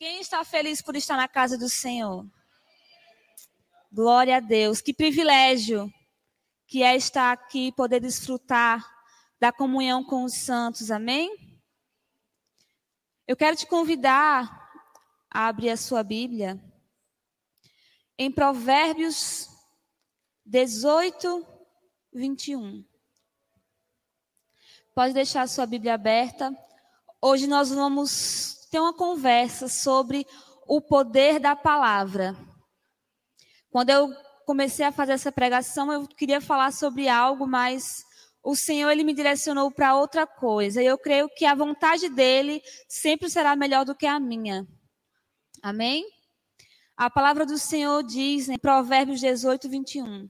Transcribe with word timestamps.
Quem 0.00 0.18
está 0.18 0.42
feliz 0.46 0.80
por 0.80 0.96
estar 0.96 1.14
na 1.14 1.28
casa 1.28 1.58
do 1.58 1.68
Senhor? 1.68 2.24
Glória 3.92 4.38
a 4.38 4.40
Deus. 4.40 4.80
Que 4.80 4.94
privilégio 4.94 5.92
que 6.66 6.82
é 6.82 6.96
estar 6.96 7.30
aqui 7.32 7.66
e 7.66 7.72
poder 7.72 8.00
desfrutar 8.00 8.82
da 9.38 9.52
comunhão 9.52 10.02
com 10.02 10.24
os 10.24 10.32
santos. 10.32 10.90
Amém? 10.90 11.60
Eu 13.28 13.36
quero 13.36 13.54
te 13.54 13.66
convidar 13.66 14.72
a 15.30 15.48
abrir 15.48 15.68
a 15.68 15.76
sua 15.76 16.02
Bíblia 16.02 16.58
em 18.16 18.32
Provérbios 18.32 19.50
18, 20.46 21.46
21. 22.10 22.82
Pode 24.94 25.12
deixar 25.12 25.42
a 25.42 25.46
sua 25.46 25.66
Bíblia 25.66 25.92
aberta. 25.92 26.56
Hoje 27.20 27.46
nós 27.46 27.68
vamos 27.68 28.59
ter 28.70 28.78
uma 28.78 28.94
conversa 28.94 29.68
sobre 29.68 30.26
o 30.66 30.80
poder 30.80 31.40
da 31.40 31.56
palavra. 31.56 32.36
Quando 33.70 33.90
eu 33.90 34.08
comecei 34.46 34.86
a 34.86 34.92
fazer 34.92 35.12
essa 35.12 35.32
pregação, 35.32 35.92
eu 35.92 36.06
queria 36.06 36.40
falar 36.40 36.72
sobre 36.72 37.08
algo, 37.08 37.46
mas 37.46 38.04
o 38.42 38.56
Senhor 38.56 38.90
ele 38.90 39.04
me 39.04 39.12
direcionou 39.12 39.70
para 39.70 39.96
outra 39.96 40.26
coisa. 40.26 40.82
E 40.82 40.86
eu 40.86 40.96
creio 40.96 41.28
que 41.28 41.44
a 41.44 41.54
vontade 41.54 42.08
dele 42.08 42.62
sempre 42.88 43.28
será 43.28 43.54
melhor 43.54 43.84
do 43.84 43.94
que 43.94 44.06
a 44.06 44.18
minha. 44.18 44.66
Amém? 45.62 46.04
A 46.96 47.10
palavra 47.10 47.44
do 47.44 47.58
Senhor 47.58 48.02
diz 48.02 48.48
em 48.48 48.58
Provérbios 48.58 49.20
18, 49.20 49.68
21. 49.68 50.28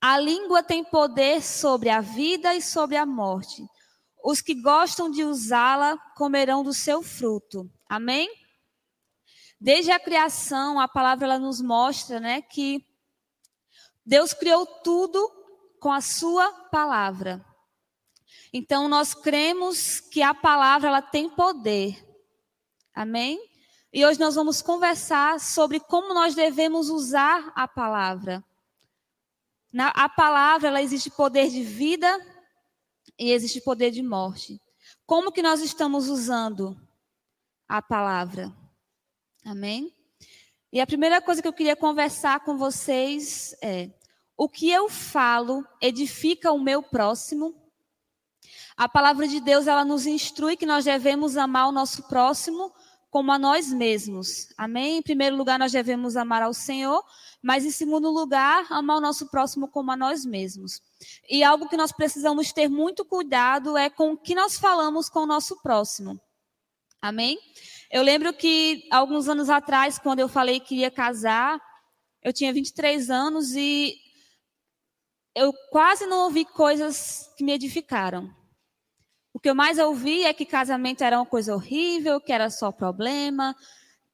A 0.00 0.18
língua 0.18 0.62
tem 0.62 0.84
poder 0.84 1.42
sobre 1.42 1.88
a 1.88 2.00
vida 2.00 2.54
e 2.54 2.60
sobre 2.60 2.96
a 2.96 3.06
morte. 3.06 3.64
Os 4.22 4.40
que 4.40 4.54
gostam 4.54 5.10
de 5.10 5.24
usá-la 5.24 5.98
comerão 6.16 6.62
do 6.62 6.72
seu 6.72 7.02
fruto. 7.02 7.68
Amém? 7.88 8.30
Desde 9.60 9.90
a 9.90 9.98
criação, 9.98 10.78
a 10.78 10.86
palavra 10.86 11.26
ela 11.26 11.38
nos 11.38 11.60
mostra, 11.60 12.20
né, 12.20 12.42
que 12.42 12.84
Deus 14.04 14.32
criou 14.32 14.64
tudo 14.66 15.30
com 15.80 15.90
a 15.90 16.00
sua 16.00 16.52
palavra. 16.70 17.44
Então 18.52 18.88
nós 18.88 19.14
cremos 19.14 19.98
que 19.98 20.22
a 20.22 20.34
palavra 20.34 20.88
ela 20.88 21.02
tem 21.02 21.28
poder. 21.28 22.04
Amém? 22.94 23.40
E 23.92 24.04
hoje 24.06 24.18
nós 24.18 24.34
vamos 24.34 24.62
conversar 24.62 25.40
sobre 25.40 25.80
como 25.80 26.14
nós 26.14 26.34
devemos 26.34 26.88
usar 26.88 27.52
a 27.54 27.66
palavra. 27.66 28.44
Na 29.72 29.88
a 29.88 30.08
palavra 30.08 30.68
ela 30.68 30.82
existe 30.82 31.10
poder 31.10 31.48
de 31.48 31.62
vida 31.62 32.31
e 33.18 33.30
existe 33.30 33.60
poder 33.60 33.90
de 33.90 34.02
morte. 34.02 34.60
Como 35.06 35.32
que 35.32 35.42
nós 35.42 35.60
estamos 35.60 36.08
usando 36.08 36.76
a 37.68 37.80
palavra? 37.80 38.52
Amém? 39.44 39.94
E 40.72 40.80
a 40.80 40.86
primeira 40.86 41.20
coisa 41.20 41.42
que 41.42 41.48
eu 41.48 41.52
queria 41.52 41.76
conversar 41.76 42.40
com 42.40 42.56
vocês 42.56 43.54
é: 43.62 43.90
o 44.36 44.48
que 44.48 44.70
eu 44.70 44.88
falo 44.88 45.66
edifica 45.80 46.50
o 46.52 46.58
meu 46.58 46.82
próximo? 46.82 47.54
A 48.76 48.88
palavra 48.88 49.28
de 49.28 49.40
Deus, 49.40 49.66
ela 49.66 49.84
nos 49.84 50.06
instrui 50.06 50.56
que 50.56 50.66
nós 50.66 50.84
devemos 50.84 51.36
amar 51.36 51.68
o 51.68 51.72
nosso 51.72 52.04
próximo 52.04 52.72
como 53.12 53.30
a 53.30 53.38
nós 53.38 53.70
mesmos. 53.70 54.48
Amém? 54.56 54.96
Em 54.96 55.02
primeiro 55.02 55.36
lugar, 55.36 55.58
nós 55.58 55.70
devemos 55.70 56.16
amar 56.16 56.40
ao 56.40 56.54
Senhor, 56.54 57.04
mas 57.42 57.62
em 57.62 57.70
segundo 57.70 58.10
lugar, 58.10 58.64
amar 58.70 58.96
o 58.96 59.00
nosso 59.02 59.28
próximo 59.28 59.68
como 59.68 59.92
a 59.92 59.96
nós 59.96 60.24
mesmos. 60.24 60.80
E 61.28 61.44
algo 61.44 61.68
que 61.68 61.76
nós 61.76 61.92
precisamos 61.92 62.54
ter 62.54 62.70
muito 62.70 63.04
cuidado 63.04 63.76
é 63.76 63.90
com 63.90 64.12
o 64.12 64.16
que 64.16 64.34
nós 64.34 64.58
falamos 64.58 65.10
com 65.10 65.20
o 65.20 65.26
nosso 65.26 65.60
próximo. 65.60 66.18
Amém? 67.02 67.38
Eu 67.90 68.02
lembro 68.02 68.32
que 68.32 68.88
alguns 68.90 69.28
anos 69.28 69.50
atrás, 69.50 69.98
quando 69.98 70.20
eu 70.20 70.28
falei 70.28 70.58
que 70.58 70.76
ia 70.76 70.90
casar, 70.90 71.60
eu 72.22 72.32
tinha 72.32 72.50
23 72.50 73.10
anos 73.10 73.54
e 73.54 73.94
eu 75.34 75.52
quase 75.70 76.06
não 76.06 76.24
ouvi 76.24 76.46
coisas 76.46 77.30
que 77.36 77.44
me 77.44 77.52
edificaram. 77.52 78.34
Que 79.42 79.50
eu 79.50 79.54
mais 79.54 79.78
ouvi 79.78 80.24
é 80.24 80.32
que 80.32 80.46
casamento 80.46 81.02
era 81.02 81.18
uma 81.18 81.26
coisa 81.26 81.54
horrível, 81.54 82.20
que 82.20 82.32
era 82.32 82.48
só 82.48 82.70
problema, 82.70 83.56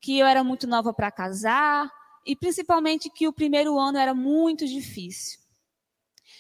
que 0.01 0.19
eu 0.19 0.27
era 0.27 0.43
muito 0.43 0.67
nova 0.67 0.93
para 0.93 1.11
casar, 1.11 1.91
e 2.25 2.35
principalmente 2.35 3.11
que 3.11 3.29
o 3.29 3.33
primeiro 3.33 3.79
ano 3.79 3.99
era 3.99 4.15
muito 4.15 4.67
difícil. 4.67 5.39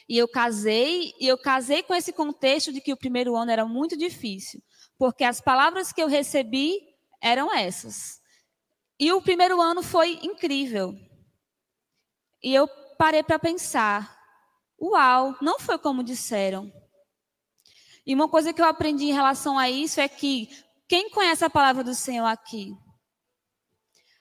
E 0.08 0.16
eu 0.16 0.26
casei, 0.26 1.12
e 1.20 1.26
eu 1.28 1.36
casei 1.36 1.82
com 1.82 1.94
esse 1.94 2.12
contexto 2.12 2.72
de 2.72 2.80
que 2.80 2.92
o 2.92 2.96
primeiro 2.96 3.36
ano 3.36 3.50
era 3.50 3.66
muito 3.66 3.96
difícil, 3.96 4.62
porque 4.96 5.22
as 5.22 5.40
palavras 5.40 5.92
que 5.92 6.02
eu 6.02 6.08
recebi 6.08 6.78
eram 7.22 7.54
essas. 7.54 8.20
E 8.98 9.12
o 9.12 9.20
primeiro 9.20 9.60
ano 9.60 9.82
foi 9.82 10.18
incrível. 10.22 10.94
E 12.42 12.54
eu 12.54 12.66
parei 12.96 13.22
para 13.22 13.38
pensar: 13.38 14.18
uau, 14.80 15.36
não 15.42 15.60
foi 15.60 15.78
como 15.78 16.02
disseram. 16.02 16.72
E 18.08 18.14
uma 18.14 18.26
coisa 18.26 18.54
que 18.54 18.62
eu 18.62 18.64
aprendi 18.64 19.04
em 19.04 19.12
relação 19.12 19.58
a 19.58 19.68
isso 19.68 20.00
é 20.00 20.08
que 20.08 20.48
quem 20.88 21.10
conhece 21.10 21.44
a 21.44 21.50
palavra 21.50 21.84
do 21.84 21.94
Senhor 21.94 22.24
aqui? 22.24 22.74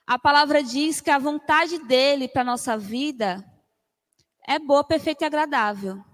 A 0.06 0.18
palavra 0.18 0.62
diz 0.62 1.00
que 1.00 1.08
a 1.08 1.18
vontade 1.18 1.78
dele 1.86 2.28
para 2.28 2.42
a 2.42 2.44
nossa 2.44 2.76
vida 2.76 3.42
é 4.46 4.58
boa, 4.58 4.84
perfeita 4.84 5.24
e 5.24 5.26
agradável. 5.26 6.04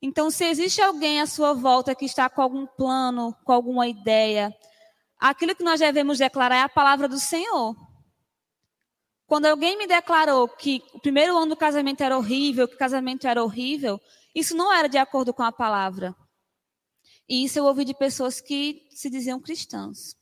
Então, 0.00 0.30
se 0.30 0.44
existe 0.44 0.80
alguém 0.80 1.20
à 1.20 1.26
sua 1.26 1.52
volta 1.52 1.96
que 1.96 2.04
está 2.04 2.30
com 2.30 2.40
algum 2.40 2.64
plano, 2.64 3.36
com 3.44 3.52
alguma 3.52 3.88
ideia, 3.88 4.54
aquilo 5.18 5.56
que 5.56 5.64
nós 5.64 5.80
devemos 5.80 6.18
declarar 6.18 6.56
é 6.58 6.62
a 6.62 6.68
palavra 6.68 7.08
do 7.08 7.18
Senhor. 7.18 7.74
Quando 9.26 9.46
alguém 9.46 9.76
me 9.76 9.88
declarou 9.88 10.46
que 10.46 10.80
o 10.94 11.00
primeiro 11.00 11.36
ano 11.36 11.48
do 11.48 11.56
casamento 11.56 12.04
era 12.04 12.16
horrível, 12.16 12.68
que 12.68 12.76
o 12.76 12.78
casamento 12.78 13.26
era 13.26 13.42
horrível, 13.42 14.00
isso 14.32 14.56
não 14.56 14.72
era 14.72 14.88
de 14.88 14.98
acordo 14.98 15.34
com 15.34 15.42
a 15.42 15.50
palavra. 15.50 16.14
E 17.32 17.44
isso 17.44 17.58
eu 17.58 17.64
ouvi 17.64 17.86
de 17.86 17.94
pessoas 17.94 18.42
que 18.42 18.86
se 18.90 19.08
diziam 19.08 19.40
cristãs. 19.40 20.14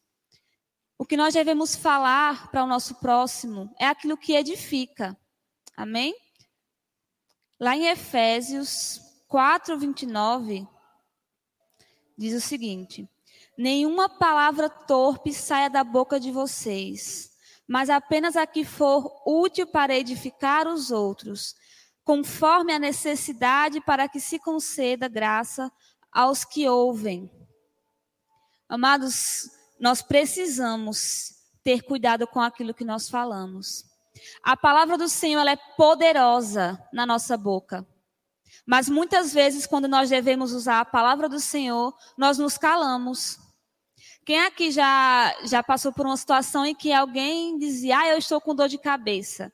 O 0.96 1.04
que 1.04 1.16
nós 1.16 1.34
devemos 1.34 1.74
falar 1.74 2.52
para 2.52 2.62
o 2.62 2.68
nosso 2.68 3.00
próximo 3.00 3.68
é 3.80 3.86
aquilo 3.86 4.16
que 4.16 4.32
edifica. 4.32 5.18
Amém? 5.76 6.14
Lá 7.58 7.74
em 7.74 7.88
Efésios 7.88 9.00
4, 9.26 9.76
29, 9.76 10.68
diz 12.16 12.32
o 12.32 12.40
seguinte: 12.40 13.08
Nenhuma 13.58 14.08
palavra 14.08 14.70
torpe 14.70 15.32
saia 15.34 15.68
da 15.68 15.82
boca 15.82 16.20
de 16.20 16.30
vocês, 16.30 17.36
mas 17.66 17.90
apenas 17.90 18.36
a 18.36 18.46
que 18.46 18.64
for 18.64 19.20
útil 19.26 19.66
para 19.66 19.96
edificar 19.96 20.68
os 20.68 20.92
outros, 20.92 21.56
conforme 22.04 22.72
a 22.72 22.78
necessidade 22.78 23.80
para 23.80 24.08
que 24.08 24.20
se 24.20 24.38
conceda 24.38 25.08
graça 25.08 25.72
aos 26.12 26.44
que 26.44 26.68
ouvem. 26.68 27.30
Amados, 28.68 29.50
nós 29.78 30.02
precisamos 30.02 31.34
ter 31.62 31.82
cuidado 31.82 32.26
com 32.26 32.40
aquilo 32.40 32.74
que 32.74 32.84
nós 32.84 33.08
falamos. 33.08 33.84
A 34.42 34.56
palavra 34.56 34.98
do 34.98 35.08
Senhor 35.08 35.46
é 35.46 35.56
poderosa 35.76 36.82
na 36.92 37.06
nossa 37.06 37.36
boca. 37.36 37.86
Mas 38.66 38.88
muitas 38.88 39.32
vezes, 39.32 39.66
quando 39.66 39.88
nós 39.88 40.10
devemos 40.10 40.52
usar 40.52 40.80
a 40.80 40.84
palavra 40.84 41.28
do 41.28 41.40
Senhor, 41.40 41.94
nós 42.16 42.38
nos 42.38 42.58
calamos. 42.58 43.38
Quem 44.24 44.40
aqui 44.42 44.70
já, 44.70 45.34
já 45.44 45.62
passou 45.62 45.92
por 45.92 46.06
uma 46.06 46.16
situação 46.16 46.64
em 46.64 46.74
que 46.74 46.92
alguém 46.92 47.58
dizia, 47.58 47.98
ah, 47.98 48.08
eu 48.08 48.18
estou 48.18 48.40
com 48.40 48.54
dor 48.54 48.68
de 48.68 48.78
cabeça? 48.78 49.52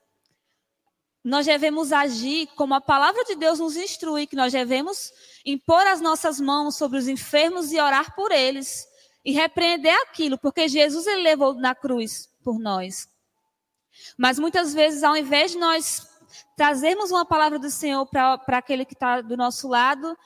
Nós 1.26 1.44
devemos 1.44 1.90
agir 1.90 2.46
como 2.54 2.72
a 2.72 2.80
palavra 2.80 3.24
de 3.24 3.34
Deus 3.34 3.58
nos 3.58 3.76
instrui, 3.76 4.28
que 4.28 4.36
nós 4.36 4.52
devemos 4.52 5.12
impor 5.44 5.84
as 5.84 6.00
nossas 6.00 6.38
mãos 6.38 6.76
sobre 6.76 6.98
os 6.98 7.08
enfermos 7.08 7.72
e 7.72 7.80
orar 7.80 8.14
por 8.14 8.30
eles. 8.30 8.86
E 9.24 9.32
repreender 9.32 9.92
aquilo, 10.02 10.38
porque 10.38 10.68
Jesus 10.68 11.04
ele 11.04 11.24
levou 11.24 11.52
na 11.54 11.74
cruz 11.74 12.28
por 12.44 12.60
nós. 12.60 13.08
Mas 14.16 14.38
muitas 14.38 14.72
vezes, 14.72 15.02
ao 15.02 15.16
invés 15.16 15.50
de 15.50 15.58
nós 15.58 16.08
trazermos 16.56 17.10
uma 17.10 17.26
palavra 17.26 17.58
do 17.58 17.70
Senhor 17.70 18.06
para 18.06 18.58
aquele 18.58 18.84
que 18.84 18.94
está 18.94 19.20
do 19.20 19.36
nosso 19.36 19.66
lado, 19.66 20.16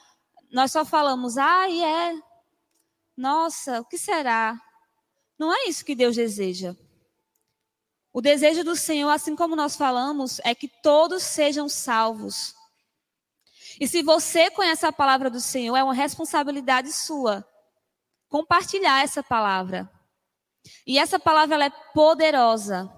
nós 0.51 0.71
só 0.71 0.85
falamos, 0.85 1.35
ah, 1.35 1.67
e 1.67 1.83
é. 1.83 2.13
Nossa, 3.17 3.81
o 3.81 3.85
que 3.85 3.97
será? 3.97 4.55
Não 5.35 5.51
é 5.51 5.67
isso 5.67 5.83
que 5.83 5.95
Deus 5.95 6.15
deseja. 6.15 6.75
O 8.13 8.21
desejo 8.21 8.63
do 8.63 8.75
Senhor, 8.75 9.09
assim 9.09 9.35
como 9.35 9.55
nós 9.55 9.75
falamos, 9.75 10.39
é 10.43 10.53
que 10.53 10.67
todos 10.67 11.23
sejam 11.23 11.69
salvos. 11.69 12.53
E 13.79 13.87
se 13.87 14.03
você 14.03 14.51
conhece 14.51 14.85
a 14.85 14.91
palavra 14.91 15.29
do 15.29 15.39
Senhor, 15.39 15.75
é 15.75 15.83
uma 15.83 15.93
responsabilidade 15.93 16.91
sua 16.91 17.45
compartilhar 18.31 19.03
essa 19.03 19.21
palavra. 19.21 19.91
E 20.87 20.97
essa 20.97 21.19
palavra 21.19 21.55
ela 21.55 21.65
é 21.65 21.69
poderosa. 21.93 22.89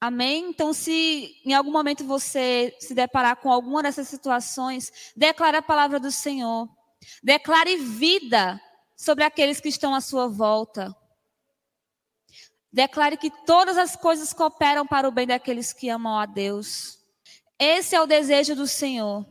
Amém? 0.00 0.48
Então, 0.50 0.72
se 0.72 1.40
em 1.44 1.54
algum 1.54 1.70
momento 1.70 2.04
você 2.04 2.76
se 2.80 2.92
deparar 2.92 3.36
com 3.36 3.52
alguma 3.52 3.82
dessas 3.82 4.08
situações, 4.08 5.12
declare 5.16 5.56
a 5.56 5.62
palavra 5.62 6.00
do 6.00 6.10
Senhor. 6.10 6.68
Declare 7.22 7.76
vida 7.76 8.60
sobre 8.96 9.22
aqueles 9.22 9.60
que 9.60 9.68
estão 9.68 9.94
à 9.94 10.00
sua 10.00 10.26
volta. 10.26 10.92
Declare 12.72 13.18
que 13.18 13.30
todas 13.44 13.76
as 13.76 13.94
coisas 13.94 14.32
cooperam 14.32 14.86
para 14.86 15.06
o 15.06 15.12
bem 15.12 15.26
daqueles 15.26 15.72
que 15.72 15.90
amam 15.90 16.18
a 16.18 16.24
Deus. 16.24 16.98
Esse 17.58 17.94
é 17.94 18.00
o 18.00 18.06
desejo 18.06 18.56
do 18.56 18.66
Senhor. 18.66 19.26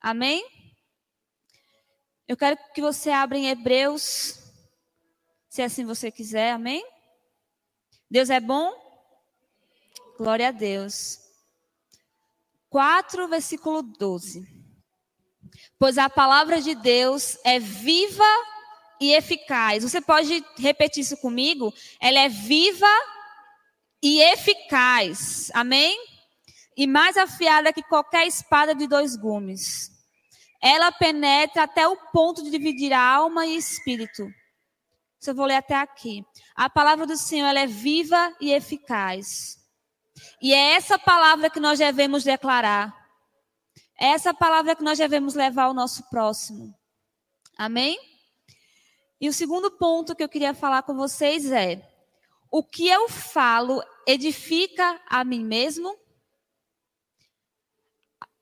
Amém? 0.00 0.44
Eu 2.28 2.36
quero 2.36 2.58
que 2.74 2.82
você 2.82 3.10
abra 3.10 3.38
em 3.38 3.48
Hebreus, 3.48 4.38
se 5.48 5.62
assim 5.62 5.86
você 5.86 6.10
quiser, 6.10 6.52
amém? 6.52 6.86
Deus 8.10 8.28
é 8.28 8.38
bom? 8.38 8.70
Glória 10.18 10.48
a 10.48 10.52
Deus. 10.52 11.18
4, 12.68 13.26
versículo 13.28 13.82
12. 13.82 14.46
Pois 15.78 15.96
a 15.96 16.10
palavra 16.10 16.60
de 16.60 16.74
Deus 16.74 17.38
é 17.44 17.58
viva 17.58 18.22
e 18.22 18.57
eficaz. 19.00 19.82
Você 19.82 20.00
pode 20.00 20.44
repetir 20.58 21.02
isso 21.02 21.16
comigo? 21.16 21.72
Ela 22.00 22.20
é 22.20 22.28
viva 22.28 22.86
e 24.02 24.20
eficaz. 24.20 25.50
Amém? 25.54 25.96
E 26.76 26.86
mais 26.86 27.16
afiada 27.16 27.72
que 27.72 27.82
qualquer 27.82 28.26
espada 28.26 28.74
de 28.74 28.86
dois 28.86 29.16
gumes. 29.16 29.90
Ela 30.60 30.90
penetra 30.90 31.64
até 31.64 31.86
o 31.86 31.96
ponto 32.12 32.42
de 32.42 32.50
dividir 32.50 32.92
a 32.92 33.00
alma 33.00 33.46
e 33.46 33.56
espírito. 33.56 34.28
Se 35.20 35.30
eu 35.30 35.34
vou 35.34 35.46
ler 35.46 35.56
até 35.56 35.74
aqui. 35.74 36.24
A 36.54 36.68
palavra 36.68 37.06
do 37.06 37.16
Senhor 37.16 37.56
é 37.56 37.66
viva 37.66 38.34
e 38.40 38.52
eficaz. 38.52 39.58
E 40.40 40.52
é 40.52 40.74
essa 40.74 40.98
palavra 40.98 41.50
que 41.50 41.60
nós 41.60 41.78
devemos 41.78 42.24
declarar. 42.24 42.96
É 44.00 44.08
essa 44.08 44.32
palavra 44.32 44.76
que 44.76 44.82
nós 44.82 44.98
devemos 44.98 45.34
levar 45.34 45.64
ao 45.64 45.74
nosso 45.74 46.08
próximo. 46.08 46.72
Amém? 47.56 47.98
E 49.20 49.28
o 49.28 49.32
segundo 49.32 49.70
ponto 49.70 50.14
que 50.14 50.22
eu 50.22 50.28
queria 50.28 50.54
falar 50.54 50.82
com 50.82 50.94
vocês 50.94 51.50
é: 51.50 51.82
o 52.50 52.62
que 52.62 52.88
eu 52.88 53.08
falo 53.08 53.82
edifica 54.06 55.00
a 55.08 55.24
mim 55.24 55.44
mesmo? 55.44 55.96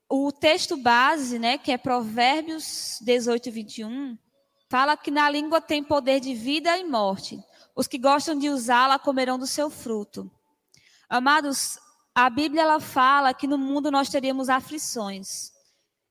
O 0.09 0.31
texto 0.31 0.77
base, 0.77 1.37
né, 1.37 1.57
que 1.57 1.71
é 1.71 1.77
Provérbios 1.77 2.97
18, 3.01 3.51
21, 3.51 4.17
fala 4.69 4.95
que 4.95 5.11
na 5.11 5.29
língua 5.29 5.59
tem 5.59 5.83
poder 5.83 6.21
de 6.21 6.33
vida 6.33 6.77
e 6.77 6.85
morte. 6.85 7.37
Os 7.75 7.87
que 7.87 7.97
gostam 7.97 8.37
de 8.37 8.49
usá-la 8.49 8.97
comerão 8.97 9.37
do 9.37 9.45
seu 9.45 9.69
fruto. 9.69 10.31
Amados, 11.09 11.77
a 12.15 12.29
Bíblia 12.29 12.61
ela 12.61 12.79
fala 12.79 13.33
que 13.33 13.47
no 13.47 13.57
mundo 13.57 13.91
nós 13.91 14.09
teríamos 14.09 14.49
aflições. 14.49 15.51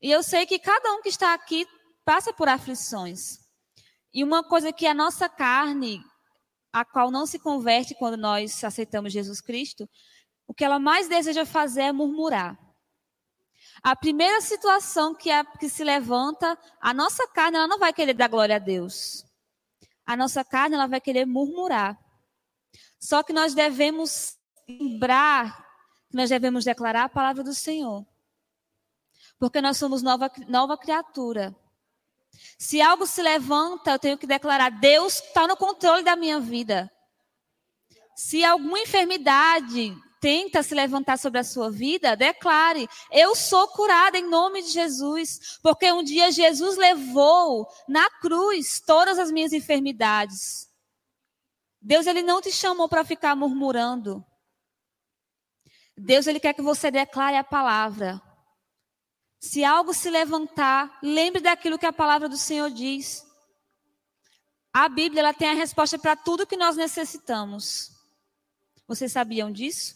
E 0.00 0.10
eu 0.10 0.22
sei 0.22 0.44
que 0.44 0.58
cada 0.58 0.92
um 0.92 1.00
que 1.00 1.08
está 1.08 1.32
aqui 1.32 1.66
passa 2.04 2.32
por 2.32 2.48
aflições. 2.48 3.45
E 4.16 4.24
uma 4.24 4.42
coisa 4.42 4.72
que 4.72 4.86
a 4.86 4.94
nossa 4.94 5.28
carne, 5.28 6.02
a 6.72 6.86
qual 6.86 7.10
não 7.10 7.26
se 7.26 7.38
converte 7.38 7.94
quando 7.94 8.16
nós 8.16 8.64
aceitamos 8.64 9.12
Jesus 9.12 9.42
Cristo, 9.42 9.86
o 10.46 10.54
que 10.54 10.64
ela 10.64 10.78
mais 10.78 11.06
deseja 11.06 11.44
fazer 11.44 11.82
é 11.82 11.92
murmurar. 11.92 12.58
A 13.82 13.94
primeira 13.94 14.40
situação 14.40 15.14
que, 15.14 15.28
que 15.60 15.68
se 15.68 15.84
levanta, 15.84 16.58
a 16.80 16.94
nossa 16.94 17.28
carne 17.28 17.58
ela 17.58 17.66
não 17.66 17.78
vai 17.78 17.92
querer 17.92 18.14
dar 18.14 18.28
glória 18.28 18.56
a 18.56 18.58
Deus. 18.58 19.22
A 20.06 20.16
nossa 20.16 20.42
carne 20.42 20.76
ela 20.76 20.86
vai 20.86 20.98
querer 20.98 21.26
murmurar. 21.26 21.94
Só 22.98 23.22
que 23.22 23.34
nós 23.34 23.52
devemos 23.52 24.38
lembrar 24.66 25.62
que 26.08 26.16
nós 26.16 26.30
devemos 26.30 26.64
declarar 26.64 27.04
a 27.04 27.10
palavra 27.10 27.44
do 27.44 27.52
Senhor. 27.52 28.02
Porque 29.38 29.60
nós 29.60 29.76
somos 29.76 30.00
nova, 30.00 30.32
nova 30.48 30.78
criatura. 30.78 31.54
Se 32.58 32.80
algo 32.80 33.06
se 33.06 33.22
levanta, 33.22 33.92
eu 33.92 33.98
tenho 33.98 34.18
que 34.18 34.26
declarar: 34.26 34.70
Deus 34.70 35.22
está 35.22 35.46
no 35.46 35.56
controle 35.56 36.02
da 36.02 36.16
minha 36.16 36.40
vida. 36.40 36.90
Se 38.16 38.44
alguma 38.44 38.80
enfermidade 38.80 39.94
tenta 40.20 40.62
se 40.62 40.74
levantar 40.74 41.18
sobre 41.18 41.38
a 41.38 41.44
sua 41.44 41.70
vida, 41.70 42.16
declare: 42.16 42.88
Eu 43.10 43.34
sou 43.34 43.68
curada 43.68 44.18
em 44.18 44.28
nome 44.28 44.62
de 44.62 44.70
Jesus, 44.70 45.58
porque 45.62 45.92
um 45.92 46.02
dia 46.02 46.32
Jesus 46.32 46.76
levou 46.76 47.66
na 47.88 48.08
cruz 48.20 48.80
todas 48.86 49.18
as 49.18 49.30
minhas 49.30 49.52
enfermidades. 49.52 50.66
Deus 51.80 52.06
ele 52.06 52.22
não 52.22 52.40
te 52.40 52.50
chamou 52.50 52.88
para 52.88 53.04
ficar 53.04 53.36
murmurando. 53.36 54.24
Deus 55.96 56.26
ele 56.26 56.40
quer 56.40 56.54
que 56.54 56.62
você 56.62 56.90
declare 56.90 57.36
a 57.36 57.44
palavra. 57.44 58.20
Se 59.46 59.62
algo 59.62 59.94
se 59.94 60.10
levantar, 60.10 60.98
lembre 61.00 61.40
daquilo 61.40 61.78
que 61.78 61.86
a 61.86 61.92
palavra 61.92 62.28
do 62.28 62.36
Senhor 62.36 62.68
diz. 62.68 63.24
A 64.72 64.88
Bíblia 64.88 65.20
ela 65.20 65.32
tem 65.32 65.48
a 65.48 65.54
resposta 65.54 65.96
para 65.96 66.16
tudo 66.16 66.46
que 66.46 66.56
nós 66.56 66.76
necessitamos. 66.76 67.92
Vocês 68.88 69.12
sabiam 69.12 69.52
disso? 69.52 69.94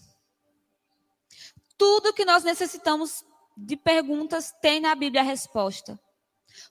Tudo 1.77 2.13
que 2.13 2.25
nós 2.25 2.45
necessitamos 2.45 3.25
de 3.57 3.77
perguntas 3.77 4.53
tem 4.63 4.79
na 4.81 4.95
Bíblia 4.95 5.23
a 5.23 5.25
resposta. 5.25 5.99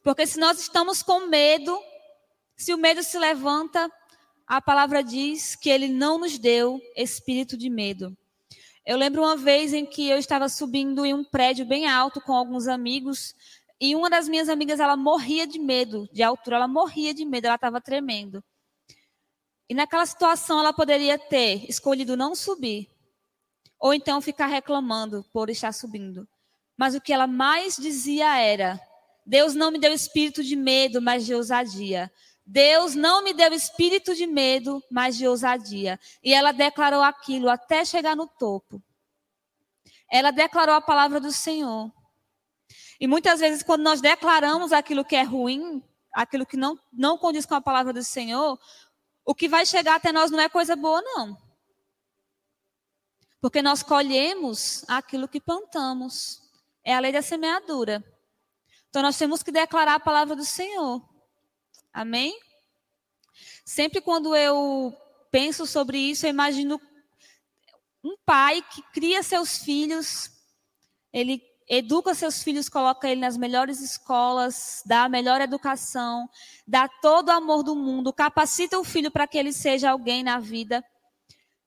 Porque 0.01 0.25
se 0.25 0.39
nós 0.39 0.57
estamos 0.61 1.03
com 1.03 1.27
medo, 1.27 1.77
se 2.55 2.73
o 2.73 2.77
medo 2.77 3.03
se 3.03 3.19
levanta, 3.19 3.91
a 4.47 4.61
palavra 4.61 5.03
diz 5.03 5.53
que 5.53 5.69
ele 5.69 5.89
não 5.89 6.17
nos 6.17 6.39
deu 6.39 6.79
espírito 6.95 7.57
de 7.57 7.69
medo, 7.69 8.17
eu 8.89 8.97
lembro 8.97 9.21
uma 9.21 9.37
vez 9.37 9.71
em 9.71 9.85
que 9.85 10.09
eu 10.09 10.17
estava 10.17 10.49
subindo 10.49 11.05
em 11.05 11.13
um 11.13 11.23
prédio 11.23 11.63
bem 11.63 11.87
alto 11.87 12.19
com 12.19 12.33
alguns 12.33 12.67
amigos 12.67 13.35
e 13.79 13.95
uma 13.95 14.09
das 14.09 14.27
minhas 14.27 14.49
amigas 14.49 14.79
ela 14.79 14.97
morria 14.97 15.45
de 15.45 15.59
medo 15.59 16.09
de 16.11 16.23
altura, 16.23 16.55
ela 16.55 16.67
morria 16.67 17.13
de 17.13 17.23
medo, 17.23 17.45
ela 17.45 17.53
estava 17.53 17.79
tremendo. 17.79 18.43
E 19.69 19.75
naquela 19.75 20.07
situação 20.07 20.59
ela 20.59 20.73
poderia 20.73 21.19
ter 21.19 21.69
escolhido 21.69 22.17
não 22.17 22.33
subir 22.33 22.89
ou 23.79 23.93
então 23.93 24.19
ficar 24.21 24.47
reclamando 24.47 25.23
por 25.31 25.51
estar 25.51 25.71
subindo. 25.71 26.27
Mas 26.75 26.95
o 26.95 27.01
que 27.01 27.13
ela 27.13 27.27
mais 27.27 27.75
dizia 27.75 28.39
era: 28.39 28.81
Deus 29.23 29.53
não 29.53 29.69
me 29.69 29.77
deu 29.77 29.93
espírito 29.93 30.43
de 30.43 30.55
medo, 30.55 30.99
mas 30.99 31.27
de 31.27 31.35
ousadia. 31.35 32.11
Deus 32.51 32.95
não 32.95 33.23
me 33.23 33.31
deu 33.31 33.53
espírito 33.53 34.15
de 34.15 34.25
medo, 34.25 34.83
mas 34.89 35.15
de 35.15 35.27
ousadia. 35.27 35.99
E 36.23 36.33
ela 36.33 36.51
declarou 36.51 37.03
aquilo 37.03 37.47
até 37.47 37.85
chegar 37.85 38.15
no 38.15 38.25
topo. 38.25 38.81
Ela 40.11 40.31
declarou 40.31 40.73
a 40.73 40.81
palavra 40.81 41.19
do 41.19 41.31
Senhor. 41.31 41.91
E 42.99 43.05
muitas 43.05 43.39
vezes, 43.39 43.61
quando 43.61 43.83
nós 43.83 44.01
declaramos 44.01 44.73
aquilo 44.73 45.05
que 45.05 45.15
é 45.15 45.21
ruim, 45.21 45.83
aquilo 46.11 46.43
que 46.43 46.57
não, 46.57 46.75
não 46.91 47.19
condiz 47.19 47.45
com 47.45 47.53
a 47.53 47.61
palavra 47.61 47.93
do 47.93 48.03
Senhor, 48.03 48.59
o 49.23 49.35
que 49.35 49.47
vai 49.47 49.63
chegar 49.63 49.97
até 49.97 50.11
nós 50.11 50.31
não 50.31 50.39
é 50.39 50.49
coisa 50.49 50.75
boa, 50.75 51.03
não. 51.03 51.37
Porque 53.39 53.61
nós 53.61 53.83
colhemos 53.83 54.83
aquilo 54.87 55.27
que 55.27 55.39
plantamos. 55.39 56.41
É 56.83 56.95
a 56.95 56.99
lei 56.99 57.11
da 57.11 57.21
semeadura. 57.21 58.03
Então 58.89 59.03
nós 59.03 59.19
temos 59.19 59.43
que 59.43 59.51
declarar 59.51 59.93
a 59.93 59.99
palavra 59.99 60.35
do 60.35 60.43
Senhor. 60.43 61.07
Amém? 61.93 62.48
Sempre 63.69 64.01
quando 64.01 64.35
eu 64.35 64.97
penso 65.29 65.67
sobre 65.67 65.99
isso, 65.99 66.25
eu 66.25 66.31
imagino 66.31 66.81
um 68.03 68.17
pai 68.25 68.63
que 68.63 68.81
cria 68.91 69.21
seus 69.21 69.59
filhos, 69.59 70.31
ele 71.13 71.39
educa 71.69 72.15
seus 72.15 72.41
filhos, 72.41 72.67
coloca 72.67 73.07
ele 73.07 73.21
nas 73.21 73.37
melhores 73.37 73.79
escolas, 73.79 74.81
dá 74.87 75.03
a 75.03 75.09
melhor 75.09 75.39
educação, 75.39 76.27
dá 76.67 76.89
todo 76.89 77.29
o 77.29 77.31
amor 77.31 77.61
do 77.61 77.75
mundo, 77.75 78.11
capacita 78.11 78.79
o 78.79 78.83
filho 78.83 79.11
para 79.11 79.27
que 79.27 79.37
ele 79.37 79.53
seja 79.53 79.91
alguém 79.91 80.23
na 80.23 80.39
vida. 80.39 80.83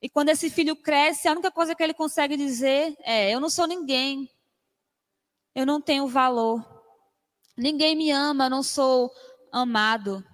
E 0.02 0.08
quando 0.08 0.30
esse 0.30 0.50
filho 0.50 0.74
cresce, 0.74 1.28
a 1.28 1.32
única 1.32 1.52
coisa 1.52 1.72
que 1.72 1.84
ele 1.84 1.94
consegue 1.94 2.36
dizer 2.36 2.96
é: 3.02 3.32
Eu 3.32 3.38
não 3.38 3.48
sou 3.48 3.68
ninguém, 3.68 4.28
eu 5.54 5.64
não 5.64 5.80
tenho 5.80 6.08
valor, 6.08 6.64
ninguém 7.56 7.94
me 7.94 8.10
ama, 8.10 8.46
eu 8.46 8.50
não 8.50 8.62
sou 8.64 9.08
amado. 9.52 10.31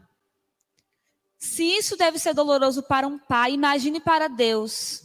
Se 1.38 1.62
isso 1.62 1.96
deve 1.96 2.18
ser 2.18 2.34
doloroso 2.34 2.82
para 2.82 3.06
um 3.06 3.18
pai, 3.18 3.52
imagine 3.52 4.00
para 4.00 4.28
Deus. 4.28 5.04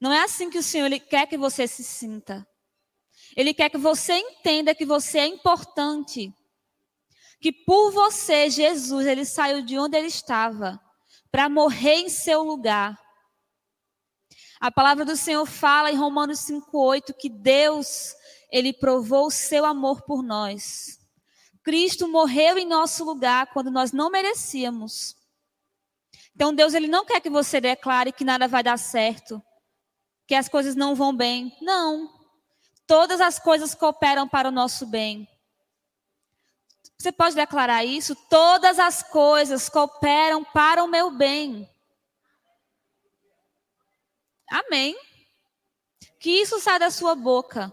Não 0.00 0.12
é 0.12 0.22
assim 0.22 0.48
que 0.48 0.58
o 0.58 0.62
Senhor 0.62 0.86
ele 0.86 0.98
quer 0.98 1.26
que 1.26 1.36
você 1.36 1.68
se 1.68 1.84
sinta. 1.84 2.46
Ele 3.36 3.52
quer 3.52 3.68
que 3.68 3.78
você 3.78 4.14
entenda 4.14 4.74
que 4.74 4.86
você 4.86 5.18
é 5.18 5.26
importante. 5.26 6.32
Que 7.38 7.52
por 7.52 7.92
você, 7.92 8.48
Jesus, 8.48 9.06
ele 9.06 9.24
saiu 9.24 9.62
de 9.62 9.78
onde 9.78 9.96
ele 9.96 10.06
estava 10.06 10.80
para 11.30 11.48
morrer 11.48 11.96
em 11.96 12.08
seu 12.08 12.42
lugar. 12.42 12.98
A 14.58 14.70
palavra 14.70 15.04
do 15.04 15.16
Senhor 15.16 15.44
fala 15.44 15.90
em 15.90 15.96
Romanos 15.96 16.40
5:8 16.40 17.12
que 17.12 17.28
Deus, 17.28 18.14
ele 18.50 18.72
provou 18.72 19.26
o 19.26 19.30
seu 19.30 19.66
amor 19.66 20.02
por 20.02 20.22
nós 20.22 21.01
Cristo 21.62 22.08
morreu 22.08 22.58
em 22.58 22.66
nosso 22.66 23.04
lugar 23.04 23.46
quando 23.48 23.70
nós 23.70 23.92
não 23.92 24.10
merecíamos. 24.10 25.16
Então 26.34 26.54
Deus 26.54 26.74
ele 26.74 26.88
não 26.88 27.04
quer 27.04 27.20
que 27.20 27.30
você 27.30 27.60
declare 27.60 28.12
que 28.12 28.24
nada 28.24 28.48
vai 28.48 28.62
dar 28.62 28.78
certo, 28.78 29.42
que 30.26 30.34
as 30.34 30.48
coisas 30.48 30.74
não 30.74 30.94
vão 30.94 31.14
bem. 31.14 31.56
Não. 31.60 32.12
Todas 32.86 33.20
as 33.20 33.38
coisas 33.38 33.74
cooperam 33.74 34.28
para 34.28 34.48
o 34.48 34.52
nosso 34.52 34.86
bem. 34.86 35.28
Você 36.98 37.12
pode 37.12 37.34
declarar 37.34 37.84
isso? 37.84 38.14
Todas 38.28 38.78
as 38.78 39.02
coisas 39.02 39.68
cooperam 39.68 40.44
para 40.44 40.84
o 40.84 40.88
meu 40.88 41.10
bem. 41.10 41.68
Amém. 44.48 44.96
Que 46.20 46.30
isso 46.42 46.60
saia 46.60 46.78
da 46.78 46.90
sua 46.90 47.14
boca. 47.14 47.72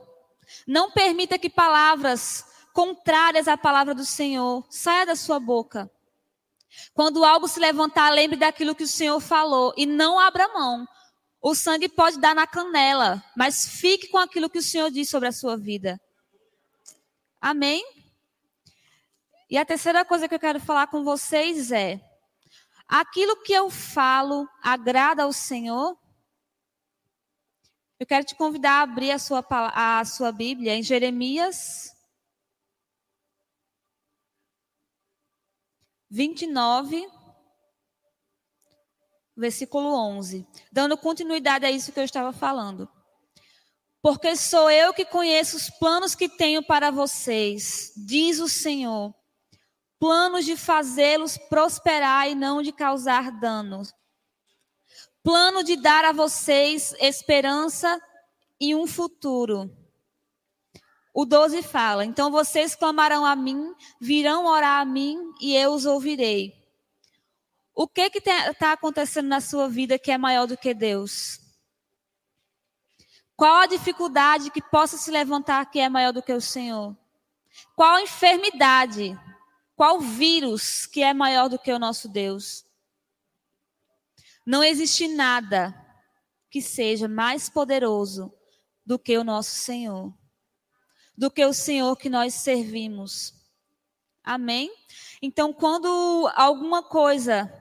Não 0.66 0.92
permita 0.92 1.38
que 1.38 1.50
palavras 1.50 2.49
contrárias 2.80 3.50
à 3.50 3.58
palavra 3.58 3.94
do 3.94 4.06
Senhor 4.06 4.66
saia 4.70 5.06
da 5.06 5.14
sua 5.14 5.38
boca. 5.38 5.92
Quando 6.94 7.26
algo 7.26 7.46
se 7.46 7.60
levantar, 7.60 8.10
lembre 8.10 8.38
daquilo 8.38 8.74
que 8.74 8.86
o 8.86 8.88
Senhor 8.88 9.20
falou 9.20 9.74
e 9.76 9.86
não 9.86 10.18
abra 10.18 10.48
mão. 10.48 10.88
O 11.42 11.54
sangue 11.54 11.90
pode 11.90 12.18
dar 12.22 12.34
na 12.34 12.48
canela, 12.48 13.22
mas 13.36 13.68
fique 13.68 14.08
com 14.08 14.18
aquilo 14.18 14.50
que 14.50 14.60
o 14.60 14.64
Senhor 14.64 14.90
diz 14.90 15.10
sobre 15.10 15.28
a 15.28 15.34
sua 15.34 15.58
vida. 15.58 16.00
Amém? 17.42 17.84
E 19.50 19.58
a 19.58 19.66
terceira 19.66 20.06
coisa 20.06 20.30
que 20.30 20.36
eu 20.36 20.40
quero 20.40 20.62
falar 20.62 20.88
com 20.88 21.04
vocês 21.04 21.74
é: 21.74 22.00
aquilo 22.88 23.44
que 23.44 23.52
eu 23.52 23.70
falo 23.70 24.48
agrada 24.64 25.24
ao 25.24 25.34
Senhor? 25.34 25.98
Eu 28.00 28.08
quero 28.08 28.24
te 28.24 28.36
convidar 28.36 28.80
a 28.80 28.82
abrir 28.84 29.12
a 29.12 29.20
sua, 29.20 29.46
a 29.50 30.06
sua 30.06 30.32
Bíblia 30.32 30.76
em 30.76 30.82
Jeremias 30.82 31.99
29, 36.10 37.08
versículo 39.36 39.94
11. 39.94 40.48
Dando 40.72 40.98
continuidade 40.98 41.66
a 41.66 41.72
isso 41.72 41.92
que 41.92 42.00
eu 42.00 42.04
estava 42.04 42.34
falando. 42.34 42.90
Porque 44.02 44.36
sou 44.36 44.72
eu 44.72 44.94
que 44.94 45.06
conheço 45.06 45.58
os 45.58 45.70
planos 45.70 46.16
que 46.16 46.30
tenho 46.30 46.64
para 46.64 46.90
vocês, 46.90 47.92
diz 47.96 48.40
o 48.40 48.48
Senhor. 48.48 49.14
Planos 50.00 50.46
de 50.46 50.56
fazê-los 50.56 51.38
prosperar 51.38 52.30
e 52.30 52.36
não 52.36 52.62
de 52.62 52.72
causar 52.72 53.32
danos. 53.40 53.94
Plano 55.22 55.64
de 55.64 55.76
dar 55.76 56.06
a 56.06 56.14
vocês 56.14 56.94
esperança 57.00 58.02
e 58.60 58.74
um 58.74 58.88
futuro. 58.88 59.70
O 61.20 61.26
12 61.26 61.62
fala: 61.64 62.06
Então 62.06 62.32
vocês 62.32 62.76
clamarão 62.76 63.26
a 63.26 63.36
mim, 63.36 63.76
virão 64.00 64.46
orar 64.46 64.80
a 64.80 64.86
mim 64.86 65.34
e 65.42 65.54
eu 65.54 65.74
os 65.74 65.86
ouvirei. 65.86 66.56
O 67.76 67.90
que 67.90 68.10
que 68.10 68.20
está 68.20 68.72
acontecendo 68.72 69.28
na 69.28 69.42
sua 69.42 69.68
vida 69.68 70.00
que 70.00 70.12
é 70.12 70.18
maior 70.18 70.48
do 70.48 70.56
que 70.56 70.74
Deus? 70.74 71.42
Qual 73.36 73.54
a 73.54 73.66
dificuldade 73.66 74.50
que 74.50 74.62
possa 74.62 74.96
se 74.96 75.12
levantar 75.12 75.70
que 75.70 75.82
é 75.82 75.90
maior 75.90 76.14
do 76.14 76.24
que 76.24 76.32
o 76.32 76.40
Senhor? 76.40 76.98
Qual 77.76 77.96
a 77.96 78.02
enfermidade? 78.02 79.20
Qual 79.76 80.00
vírus 80.00 80.86
que 80.86 81.04
é 81.04 81.14
maior 81.14 81.50
do 81.50 81.60
que 81.60 81.74
o 81.74 81.80
nosso 81.80 82.08
Deus? 82.08 82.64
Não 84.46 84.64
existe 84.64 85.06
nada 85.10 85.76
que 86.50 86.62
seja 86.62 87.10
mais 87.10 87.50
poderoso 87.50 88.34
do 88.86 88.98
que 88.98 89.18
o 89.18 89.24
nosso 89.26 89.52
Senhor 89.52 90.18
do 91.20 91.30
que 91.30 91.46
o 91.46 91.52
Senhor 91.54 91.98
que 91.98 92.10
nós 92.10 92.34
servimos. 92.34 93.34
Amém? 94.24 94.74
Então, 95.22 95.52
quando 95.52 96.32
alguma 96.34 96.82
coisa 96.82 97.54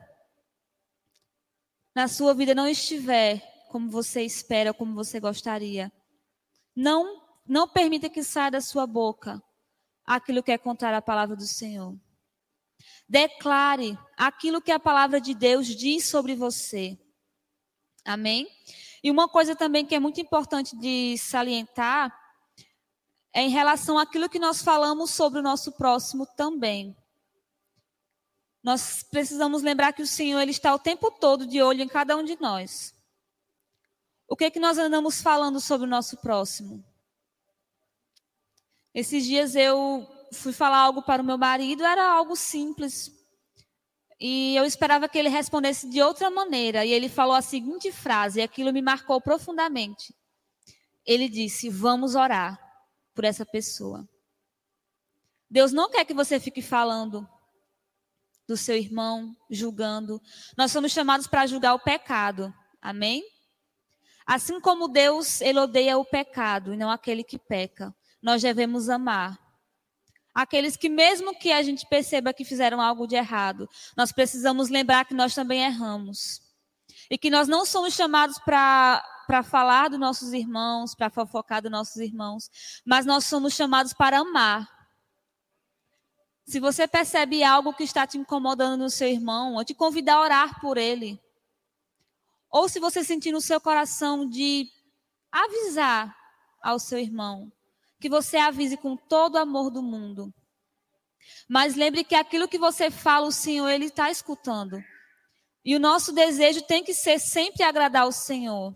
na 1.92 2.06
sua 2.06 2.32
vida 2.34 2.54
não 2.54 2.68
estiver 2.68 3.42
como 3.68 3.90
você 3.90 4.22
espera, 4.22 4.72
como 4.72 4.94
você 4.94 5.18
gostaria, 5.18 5.92
não 6.74 7.26
não 7.44 7.66
permita 7.66 8.08
que 8.08 8.22
saia 8.22 8.52
da 8.52 8.60
sua 8.60 8.86
boca 8.86 9.42
aquilo 10.06 10.42
que 10.42 10.52
é 10.52 10.58
contrário 10.58 10.98
à 10.98 11.02
palavra 11.02 11.34
do 11.34 11.46
Senhor. 11.46 11.98
Declare 13.08 13.98
aquilo 14.16 14.62
que 14.62 14.70
a 14.70 14.78
palavra 14.78 15.20
de 15.20 15.34
Deus 15.34 15.66
diz 15.66 16.06
sobre 16.06 16.36
você. 16.36 16.96
Amém? 18.04 18.46
E 19.02 19.10
uma 19.10 19.28
coisa 19.28 19.56
também 19.56 19.84
que 19.84 19.96
é 19.96 19.98
muito 19.98 20.20
importante 20.20 20.76
de 20.76 21.18
salientar 21.18 22.27
é 23.38 23.42
em 23.42 23.50
relação 23.50 23.97
àquilo 23.97 24.28
que 24.28 24.40
nós 24.40 24.62
falamos 24.62 25.12
sobre 25.12 25.38
o 25.38 25.42
nosso 25.42 25.71
próximo 25.71 26.26
também. 26.26 26.97
Nós 28.61 29.04
precisamos 29.04 29.62
lembrar 29.62 29.92
que 29.92 30.02
o 30.02 30.07
Senhor 30.09 30.40
ele 30.40 30.50
está 30.50 30.75
o 30.75 30.78
tempo 30.78 31.09
todo 31.09 31.47
de 31.47 31.62
olho 31.62 31.80
em 31.80 31.87
cada 31.87 32.16
um 32.16 32.25
de 32.25 32.37
nós. 32.40 32.92
O 34.26 34.35
que 34.35 34.47
é 34.47 34.50
que 34.50 34.59
nós 34.59 34.76
andamos 34.76 35.23
falando 35.23 35.61
sobre 35.61 35.87
o 35.87 35.90
nosso 35.90 36.16
próximo? 36.16 36.85
Esses 38.92 39.25
dias 39.25 39.54
eu 39.54 40.04
fui 40.33 40.52
falar 40.52 40.78
algo 40.78 41.00
para 41.02 41.23
o 41.23 41.25
meu 41.25 41.38
marido, 41.38 41.85
era 41.85 42.11
algo 42.11 42.35
simples. 42.35 43.09
E 44.18 44.57
eu 44.57 44.64
esperava 44.64 45.09
que 45.09 45.16
ele 45.16 45.28
respondesse 45.28 45.88
de 45.88 46.02
outra 46.02 46.28
maneira. 46.28 46.85
E 46.85 46.90
ele 46.90 47.09
falou 47.09 47.37
a 47.37 47.40
seguinte 47.40 47.92
frase, 47.92 48.40
e 48.40 48.42
aquilo 48.42 48.73
me 48.73 48.83
marcou 48.83 49.21
profundamente. 49.21 50.12
Ele 51.07 51.28
disse: 51.28 51.71
Vamos 51.71 52.16
orar 52.16 52.67
por 53.18 53.25
essa 53.25 53.44
pessoa. 53.44 54.08
Deus 55.50 55.72
não 55.72 55.90
quer 55.90 56.04
que 56.04 56.14
você 56.14 56.38
fique 56.38 56.62
falando 56.62 57.28
do 58.46 58.56
seu 58.56 58.76
irmão, 58.76 59.37
julgando. 59.50 60.22
Nós 60.56 60.70
somos 60.70 60.92
chamados 60.92 61.26
para 61.26 61.44
julgar 61.44 61.75
o 61.75 61.80
pecado. 61.80 62.54
Amém? 62.80 63.25
Assim 64.25 64.60
como 64.60 64.87
Deus, 64.87 65.40
ele 65.40 65.58
odeia 65.58 65.98
o 65.98 66.04
pecado 66.04 66.72
e 66.72 66.76
não 66.76 66.88
aquele 66.88 67.25
que 67.25 67.40
peca. 67.40 67.92
Nós 68.22 68.40
devemos 68.40 68.88
amar. 68.88 69.37
Aqueles 70.32 70.76
que 70.76 70.88
mesmo 70.88 71.37
que 71.37 71.50
a 71.50 71.60
gente 71.60 71.88
perceba 71.88 72.32
que 72.32 72.44
fizeram 72.44 72.80
algo 72.80 73.04
de 73.04 73.16
errado, 73.16 73.68
nós 73.96 74.12
precisamos 74.12 74.68
lembrar 74.68 75.06
que 75.06 75.14
nós 75.14 75.34
também 75.34 75.64
erramos. 75.64 76.40
E 77.10 77.18
que 77.18 77.30
nós 77.30 77.48
não 77.48 77.66
somos 77.66 77.94
chamados 77.94 78.38
para 78.38 79.04
para 79.28 79.42
falar 79.42 79.90
dos 79.90 80.00
nossos 80.00 80.32
irmãos, 80.32 80.94
para 80.94 81.11
fofocar 81.11 81.61
dos 81.61 81.70
nossos 81.70 81.97
irmãos, 81.97 82.50
mas 82.82 83.04
nós 83.04 83.26
somos 83.26 83.52
chamados 83.52 83.92
para 83.92 84.20
amar. 84.20 84.66
Se 86.47 86.58
você 86.58 86.88
percebe 86.88 87.44
algo 87.44 87.75
que 87.75 87.85
está 87.85 88.06
te 88.06 88.16
incomodando 88.16 88.82
no 88.82 88.88
seu 88.88 89.06
irmão, 89.06 89.58
eu 89.58 89.64
te 89.66 89.75
convido 89.75 90.11
a 90.11 90.20
orar 90.23 90.58
por 90.62 90.78
ele. 90.78 91.20
Ou 92.49 92.70
se 92.70 92.80
você 92.80 93.04
sentir 93.04 93.30
no 93.30 93.42
seu 93.42 93.61
coração 93.61 94.26
de 94.26 94.66
avisar 95.30 96.16
ao 96.62 96.78
seu 96.78 96.99
irmão, 96.99 97.52
que 98.00 98.08
você 98.08 98.38
avise 98.38 98.78
com 98.78 98.97
todo 98.97 99.35
o 99.35 99.38
amor 99.38 99.70
do 99.70 99.82
mundo. 99.82 100.32
Mas 101.47 101.75
lembre 101.75 102.02
que 102.02 102.14
aquilo 102.14 102.49
que 102.49 102.56
você 102.56 102.90
fala, 102.90 103.26
o 103.26 103.32
Senhor, 103.32 103.68
Ele 103.68 103.85
está 103.85 104.11
escutando. 104.11 104.82
E 105.62 105.76
o 105.76 105.80
nosso 105.80 106.14
desejo 106.14 106.62
tem 106.62 106.82
que 106.82 106.94
ser 106.94 107.18
sempre 107.18 107.62
agradar 107.62 108.08
o 108.08 108.12
Senhor. 108.12 108.75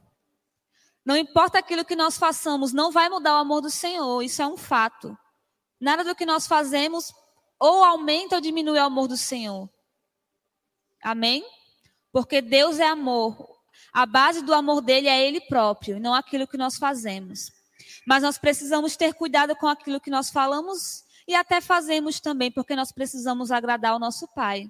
Não 1.04 1.16
importa 1.16 1.58
aquilo 1.58 1.84
que 1.84 1.96
nós 1.96 2.16
façamos, 2.16 2.72
não 2.72 2.92
vai 2.92 3.08
mudar 3.08 3.34
o 3.34 3.40
amor 3.40 3.60
do 3.60 3.70
Senhor, 3.70 4.22
isso 4.22 4.40
é 4.40 4.46
um 4.46 4.56
fato. 4.56 5.16
Nada 5.80 6.04
do 6.04 6.14
que 6.14 6.24
nós 6.24 6.46
fazemos 6.46 7.12
ou 7.58 7.84
aumenta 7.84 8.36
ou 8.36 8.40
diminui 8.40 8.78
o 8.78 8.82
amor 8.82 9.08
do 9.08 9.16
Senhor. 9.16 9.68
Amém? 11.02 11.44
Porque 12.12 12.40
Deus 12.40 12.78
é 12.78 12.86
amor. 12.86 13.36
A 13.92 14.06
base 14.06 14.42
do 14.42 14.54
amor 14.54 14.80
dele 14.80 15.08
é 15.08 15.26
ele 15.26 15.40
próprio, 15.40 15.98
não 15.98 16.14
aquilo 16.14 16.46
que 16.46 16.56
nós 16.56 16.76
fazemos. 16.76 17.50
Mas 18.06 18.22
nós 18.22 18.38
precisamos 18.38 18.96
ter 18.96 19.14
cuidado 19.14 19.56
com 19.56 19.66
aquilo 19.66 20.00
que 20.00 20.10
nós 20.10 20.30
falamos 20.30 21.04
e 21.26 21.34
até 21.34 21.60
fazemos 21.60 22.20
também, 22.20 22.50
porque 22.50 22.76
nós 22.76 22.92
precisamos 22.92 23.50
agradar 23.50 23.94
o 23.94 23.98
nosso 23.98 24.26
pai. 24.34 24.68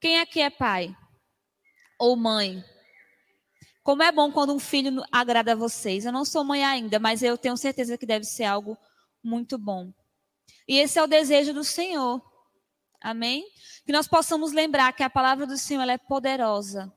Quem 0.00 0.20
aqui 0.20 0.40
é 0.40 0.50
pai? 0.50 0.96
Ou 1.98 2.16
mãe? 2.16 2.64
Como 3.82 4.02
é 4.02 4.12
bom 4.12 4.30
quando 4.30 4.54
um 4.54 4.58
filho 4.58 5.02
agrada 5.10 5.52
a 5.52 5.56
vocês. 5.56 6.04
Eu 6.04 6.12
não 6.12 6.24
sou 6.24 6.44
mãe 6.44 6.64
ainda, 6.64 6.98
mas 6.98 7.22
eu 7.22 7.38
tenho 7.38 7.56
certeza 7.56 7.96
que 7.96 8.06
deve 8.06 8.24
ser 8.24 8.44
algo 8.44 8.76
muito 9.22 9.56
bom. 9.56 9.92
E 10.68 10.78
esse 10.78 10.98
é 10.98 11.02
o 11.02 11.06
desejo 11.06 11.54
do 11.54 11.64
Senhor. 11.64 12.22
Amém? 13.00 13.44
Que 13.86 13.92
nós 13.92 14.06
possamos 14.06 14.52
lembrar 14.52 14.92
que 14.92 15.02
a 15.02 15.08
palavra 15.08 15.46
do 15.46 15.56
Senhor 15.56 15.88
é 15.88 15.96
poderosa. 15.96 16.92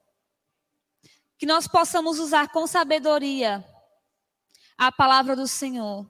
Que 1.38 1.46
nós 1.46 1.68
possamos 1.68 2.20
usar 2.20 2.50
com 2.50 2.68
sabedoria 2.68 3.66
a 4.78 4.92
palavra 4.92 5.36
do 5.36 5.48
Senhor. 5.48 6.10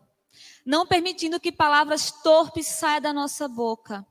Não 0.66 0.88
permitindo 0.88 1.40
que 1.40 1.52
palavras 1.52 2.12
torpes 2.24 2.66
saiam 2.66 3.02
da 3.02 3.14
nossa 3.14 3.48
boca. 3.48 4.06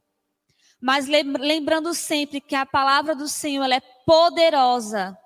Mas 0.80 1.06
lembrando 1.06 1.92
sempre 1.94 2.40
que 2.40 2.54
a 2.54 2.66
palavra 2.66 3.14
do 3.14 3.28
Senhor 3.28 3.70
é 3.70 3.80
poderosa 4.04 5.18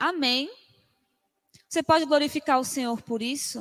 Amém. 0.00 0.50
Você 1.68 1.82
pode 1.82 2.06
glorificar 2.06 2.58
o 2.58 2.64
Senhor 2.64 3.02
por 3.02 3.20
isso? 3.20 3.58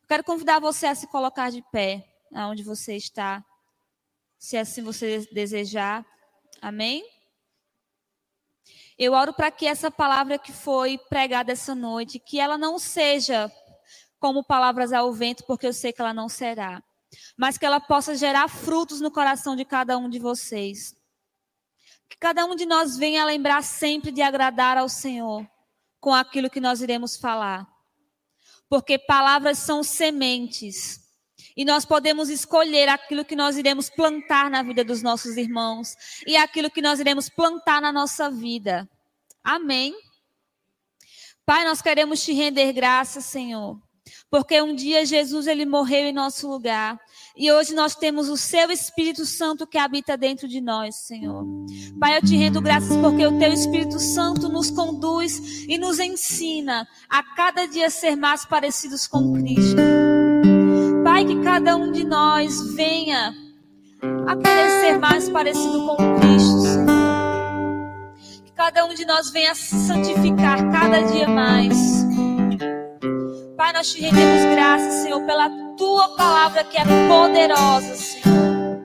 Eu 0.00 0.08
quero 0.08 0.24
convidar 0.24 0.58
você 0.58 0.86
a 0.86 0.94
se 0.94 1.06
colocar 1.06 1.50
de 1.50 1.60
pé, 1.70 2.02
aonde 2.34 2.62
você 2.62 2.96
está, 2.96 3.44
se 4.38 4.56
assim 4.56 4.82
você 4.82 5.28
desejar. 5.30 6.02
Amém? 6.62 7.06
Eu 8.98 9.12
oro 9.12 9.34
para 9.34 9.50
que 9.50 9.66
essa 9.66 9.90
palavra 9.90 10.38
que 10.38 10.50
foi 10.50 10.96
pregada 11.10 11.52
essa 11.52 11.74
noite, 11.74 12.18
que 12.18 12.40
ela 12.40 12.56
não 12.56 12.78
seja 12.78 13.52
como 14.18 14.42
palavras 14.42 14.94
ao 14.94 15.12
vento, 15.12 15.44
porque 15.44 15.66
eu 15.66 15.74
sei 15.74 15.92
que 15.92 16.00
ela 16.00 16.14
não 16.14 16.26
será, 16.26 16.82
mas 17.36 17.58
que 17.58 17.66
ela 17.66 17.80
possa 17.80 18.14
gerar 18.14 18.48
frutos 18.48 18.98
no 18.98 19.10
coração 19.10 19.54
de 19.54 19.66
cada 19.66 19.98
um 19.98 20.08
de 20.08 20.18
vocês 20.18 20.96
Que 22.08 22.16
cada 22.18 22.44
um 22.44 22.54
de 22.54 22.66
nós 22.66 22.96
venha 22.96 23.24
lembrar 23.24 23.62
sempre 23.62 24.10
de 24.10 24.22
agradar 24.22 24.76
ao 24.76 24.88
Senhor 24.88 25.46
com 26.00 26.12
aquilo 26.12 26.50
que 26.50 26.60
nós 26.60 26.80
iremos 26.80 27.16
falar. 27.16 27.66
Porque 28.68 28.98
palavras 28.98 29.58
são 29.58 29.82
sementes. 29.82 31.04
E 31.56 31.64
nós 31.64 31.84
podemos 31.84 32.28
escolher 32.28 32.88
aquilo 32.88 33.24
que 33.24 33.36
nós 33.36 33.56
iremos 33.56 33.88
plantar 33.88 34.50
na 34.50 34.62
vida 34.62 34.84
dos 34.84 35.02
nossos 35.02 35.36
irmãos 35.36 35.94
e 36.26 36.36
aquilo 36.36 36.70
que 36.70 36.82
nós 36.82 36.98
iremos 36.98 37.28
plantar 37.28 37.80
na 37.80 37.92
nossa 37.92 38.28
vida. 38.28 38.88
Amém. 39.42 39.94
Pai, 41.46 41.64
nós 41.64 41.80
queremos 41.82 42.24
te 42.24 42.32
render 42.32 42.72
graças, 42.72 43.26
Senhor, 43.26 43.78
porque 44.30 44.60
um 44.60 44.74
dia 44.74 45.06
Jesus 45.06 45.46
ele 45.46 45.64
morreu 45.64 46.06
em 46.06 46.12
nosso 46.12 46.48
lugar 46.48 46.98
e 47.36 47.50
hoje 47.50 47.74
nós 47.74 47.94
temos 47.94 48.28
o 48.28 48.36
seu 48.36 48.70
Espírito 48.70 49.24
Santo 49.24 49.66
que 49.66 49.78
habita 49.78 50.16
dentro 50.16 50.46
de 50.46 50.60
nós, 50.60 50.96
Senhor. 50.96 51.44
Pai, 51.98 52.16
eu 52.16 52.22
te 52.22 52.36
rendo 52.36 52.60
graças 52.60 52.96
porque 52.96 53.26
o 53.26 53.38
teu 53.38 53.52
Espírito 53.52 53.98
Santo 53.98 54.48
nos 54.48 54.70
conduz 54.70 55.64
e 55.68 55.78
nos 55.78 55.98
ensina 55.98 56.86
a 57.08 57.22
cada 57.34 57.66
dia 57.66 57.90
ser 57.90 58.16
mais 58.16 58.44
parecidos 58.44 59.06
com 59.06 59.32
Cristo. 59.34 59.82
Pai, 61.02 61.24
que 61.24 61.42
cada 61.42 61.76
um 61.76 61.92
de 61.92 62.04
nós 62.04 62.74
venha 62.74 63.34
a 64.26 64.36
querer 64.36 64.70
ser 64.80 64.98
mais 64.98 65.28
parecido 65.28 65.86
com 65.86 65.96
Cristo, 66.20 66.60
Senhor. 66.60 66.94
Que 68.44 68.52
cada 68.52 68.84
um 68.84 68.94
de 68.94 69.04
nós 69.04 69.30
venha 69.30 69.54
se 69.54 69.76
santificar 69.86 70.70
cada 70.70 71.02
dia 71.02 71.28
mais. 71.28 72.03
Pai, 73.56 73.72
nós 73.72 73.92
te 73.92 74.00
rendemos 74.00 74.44
graças, 74.52 75.02
Senhor, 75.02 75.22
pela 75.22 75.48
tua 75.76 76.08
palavra 76.16 76.64
que 76.64 76.76
é 76.76 76.82
poderosa, 77.06 77.94
Senhor. 77.94 78.82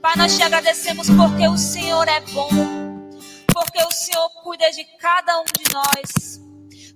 Pai, 0.00 0.14
nós 0.16 0.36
te 0.36 0.44
agradecemos 0.44 1.10
porque 1.10 1.48
o 1.48 1.58
Senhor 1.58 2.06
é 2.06 2.20
bom, 2.32 2.48
porque 3.52 3.82
o 3.82 3.90
Senhor 3.90 4.28
cuida 4.44 4.70
de 4.70 4.84
cada 5.00 5.40
um 5.40 5.44
de 5.44 5.74
nós. 5.74 6.40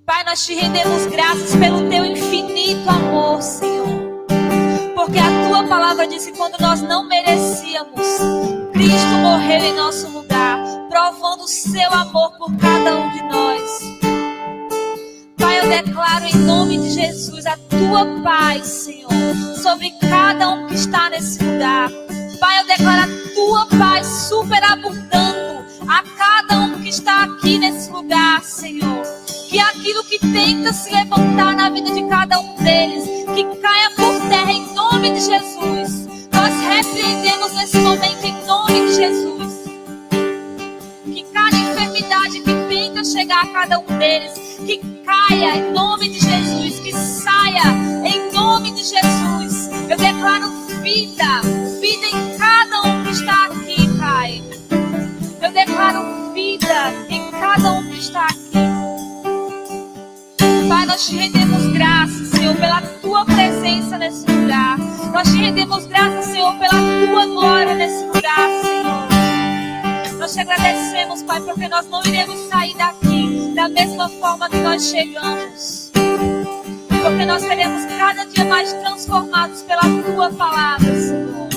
Pai, 0.06 0.22
nós 0.22 0.46
te 0.46 0.54
rendemos 0.54 1.06
graças 1.06 1.56
pelo 1.56 1.90
teu 1.90 2.04
infinito 2.04 2.88
amor, 2.88 3.42
Senhor. 3.42 3.88
Porque 4.94 5.18
a 5.18 5.48
tua 5.48 5.66
palavra 5.66 6.06
diz 6.06 6.26
que 6.26 6.36
quando 6.36 6.60
nós 6.60 6.80
não 6.80 7.08
merecíamos, 7.08 8.06
Cristo 8.72 9.14
morreu 9.20 9.64
em 9.64 9.74
nosso 9.74 10.08
lugar, 10.10 10.58
provando 10.88 11.42
o 11.42 11.48
seu 11.48 11.92
amor 11.92 12.38
por 12.38 12.56
cada 12.56 12.94
um 12.94 13.10
de 13.10 13.22
nós. 13.22 13.99
Pai, 15.40 15.58
eu 15.58 15.68
declaro 15.68 16.26
em 16.26 16.36
nome 16.36 16.78
de 16.78 16.90
Jesus 16.90 17.46
a 17.46 17.56
tua 17.56 18.22
paz, 18.22 18.66
Senhor, 18.66 19.10
sobre 19.62 19.90
cada 19.92 20.50
um 20.50 20.66
que 20.66 20.74
está 20.74 21.08
nesse 21.08 21.42
lugar. 21.42 21.90
Pai, 22.38 22.60
eu 22.60 22.66
declaro 22.66 23.10
a 23.10 23.34
tua 23.34 23.78
paz 23.78 24.06
superabundando 24.06 25.64
a 25.88 26.02
cada 26.18 26.60
um 26.60 26.82
que 26.82 26.90
está 26.90 27.24
aqui 27.24 27.58
nesse 27.58 27.90
lugar, 27.90 28.44
Senhor. 28.44 29.02
Que 29.48 29.58
aquilo 29.58 30.04
que 30.04 30.18
tenta 30.18 30.74
se 30.74 30.92
levantar 30.92 31.56
na 31.56 31.70
vida 31.70 31.90
de 31.90 32.02
cada 32.04 32.38
um 32.38 32.54
deles, 32.56 33.04
que 33.34 33.44
caia 33.60 33.90
por 33.96 34.20
terra 34.28 34.52
em 34.52 34.74
nome 34.74 35.14
de 35.14 35.20
Jesus. 35.20 36.06
Nós 36.32 36.54
repreendemos 36.68 37.52
nesse 37.54 37.78
momento 37.78 38.24
em 38.24 38.46
nome 38.46 38.88
de 38.88 38.94
Jesus. 38.94 39.39
Que 42.10 42.54
tenta 42.68 43.04
chegar 43.04 43.44
a 43.44 43.46
cada 43.48 43.78
um 43.78 43.98
deles, 43.98 44.32
que 44.66 44.78
caia 45.04 45.56
em 45.56 45.72
nome 45.72 46.08
de 46.08 46.18
Jesus, 46.18 46.80
que 46.80 46.92
saia 46.92 47.62
em 48.04 48.32
nome 48.32 48.72
de 48.72 48.82
Jesus. 48.82 49.70
Eu 49.88 49.96
declaro 49.96 50.50
vida, 50.82 51.40
vida 51.80 52.06
em 52.06 52.36
cada 52.36 52.82
um 52.82 53.04
que 53.04 53.10
está 53.10 53.46
aqui, 53.46 53.98
Pai. 53.98 54.42
Eu 55.40 55.52
declaro 55.52 56.32
vida 56.32 56.92
em 57.08 57.30
cada 57.30 57.72
um 57.72 57.90
que 57.90 57.98
está 57.98 58.26
aqui. 58.26 58.58
Pai, 60.68 60.86
nós 60.86 61.06
te 61.06 61.16
rendemos 61.16 61.66
graças, 61.72 62.28
Senhor, 62.28 62.56
pela 62.56 62.82
tua 63.00 63.24
presença 63.24 63.98
nesse 63.98 64.26
lugar. 64.30 64.78
Nós 65.12 65.28
te 65.30 65.36
rendemos 65.36 65.86
graças, 65.86 66.24
Senhor, 66.26 66.54
pela 66.58 67.06
tua 67.06 67.26
glória 67.26 67.74
nesse 67.74 68.04
lugar, 68.04 68.48
Senhor. 68.62 68.69
Nós 70.30 70.36
te 70.36 70.42
agradecemos, 70.42 71.22
Pai, 71.24 71.40
porque 71.40 71.66
nós 71.66 71.88
não 71.88 72.00
iremos 72.04 72.48
sair 72.48 72.76
daqui 72.76 73.52
da 73.52 73.68
mesma 73.68 74.08
forma 74.08 74.48
que 74.48 74.58
nós 74.58 74.88
chegamos. 74.88 75.90
Porque 77.02 77.26
nós 77.26 77.42
seremos 77.42 77.84
cada 77.98 78.24
dia 78.26 78.44
mais 78.44 78.72
transformados 78.74 79.62
pela 79.62 79.80
tua 79.80 80.30
palavra, 80.30 80.94
Senhor. 80.94 81.48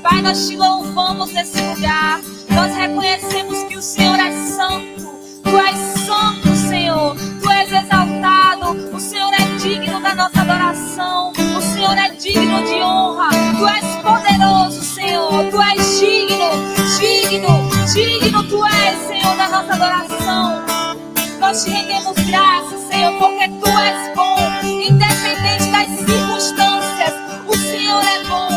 Pai, 0.00 0.22
nós 0.22 0.46
te 0.46 0.54
louvamos 0.56 1.32
nesse 1.32 1.60
lugar. 1.60 2.20
Nós 2.50 2.76
reconhecemos 2.76 3.64
que 3.64 3.76
o 3.78 3.82
Senhor 3.82 4.16
é 4.20 4.30
santo. 4.46 5.18
Tu 5.42 5.58
és 5.58 5.76
santo, 6.06 6.54
Senhor. 6.68 7.16
Tu 7.42 7.50
és 7.50 7.72
exaltado. 7.72 8.94
O 8.94 9.00
Senhor 9.00 9.32
é 9.34 9.56
digno 9.58 10.00
da 10.00 10.14
nossa 10.14 10.40
adoração. 10.40 11.32
O 11.32 11.60
Senhor 11.60 11.98
é 11.98 12.10
digno 12.10 12.62
de 12.62 12.74
honra. 12.74 13.30
Tu 13.58 13.66
és 13.66 13.96
poderoso, 14.02 14.84
Senhor. 14.84 15.50
Tu 15.50 15.60
nossa 19.64 19.72
adoração. 19.72 20.64
Nós 21.40 21.64
te 21.64 21.70
rendemos 21.70 22.16
graças, 22.26 22.80
Senhor, 22.88 23.18
porque 23.18 23.48
Tu 23.48 23.78
és 23.78 24.14
bom. 24.14 24.36
Independente 24.62 25.70
das 25.70 25.88
circunstâncias, 25.98 27.14
o 27.46 27.56
Senhor 27.56 28.02
é 28.04 28.24
bom. 28.24 28.48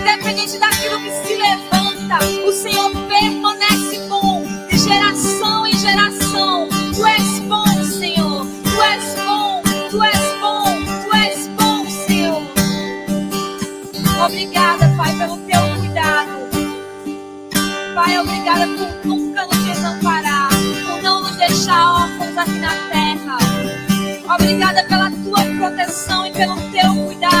Independente 0.00 0.58
daquilo 0.58 1.00
que 1.00 1.10
se 1.26 1.34
levanta, 1.36 2.24
o 2.46 2.52
Senhor 2.52 2.90
permanece 3.08 4.00
bom 4.08 4.42
de 4.68 4.78
geração 4.78 5.66
em 5.66 5.78
geração. 5.78 6.68
Tu 6.94 7.06
és 7.06 7.38
bom, 7.40 7.84
Senhor. 7.84 8.46
Tu 8.64 8.82
és 8.82 9.14
bom, 9.24 9.62
Tu 9.90 10.02
és 10.02 10.40
bom, 10.40 10.64
Tu 11.04 11.16
és 11.16 11.48
bom, 11.48 11.90
Senhor. 12.06 12.42
Obrigada, 14.24 14.92
Pai, 14.96 15.16
pelo 15.16 15.36
teu 15.38 15.60
cuidado. 15.78 16.42
Pai, 17.94 18.18
obrigada 18.18 18.66
por 18.66 19.02
órfãos 21.72 22.36
aqui 22.38 22.58
na 22.58 22.74
terra. 22.90 23.38
Obrigada 24.34 24.84
pela 24.84 25.10
tua 25.10 25.44
proteção 25.58 26.26
e 26.26 26.32
pelo 26.32 26.56
teu 26.70 26.94
cuidado, 27.04 27.31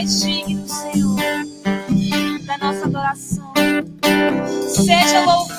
mais 0.00 0.20
digno, 0.22 0.66
Senhor, 0.66 1.16
da 2.46 2.56
nossa 2.56 2.86
adoração. 2.86 3.52
Seja 4.74 5.26
louvado. 5.26 5.49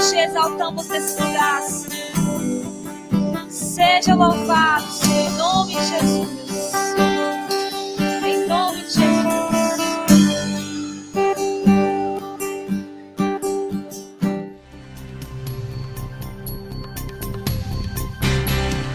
Estamos 0.00 0.88
nesse 0.88 1.20
lugar, 1.20 1.60
Seja 3.48 4.14
louvado, 4.14 4.86
Senhor, 4.92 5.26
em 5.26 5.36
nome 5.36 5.74
de 5.74 5.84
Jesus. 5.86 6.28
Em 8.24 8.48
nome 8.48 8.82
de 8.82 8.92
Jesus. 8.92 9.10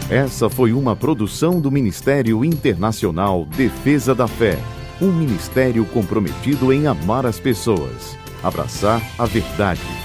Essa 0.10 0.50
foi 0.50 0.74
uma 0.74 0.96
produção 0.96 1.60
do 1.60 1.72
Ministério 1.72 2.44
Internacional 2.44 3.46
Defesa 3.46 4.16
da 4.16 4.28
Fé, 4.28 4.58
um 5.02 5.12
ministério 5.12 5.86
comprometido 5.86 6.72
em 6.72 6.88
amar 6.88 7.26
as 7.26 7.40
pessoas, 7.40 8.18
abraçar 8.44 9.02
a 9.20 9.26
verdade 9.26 10.05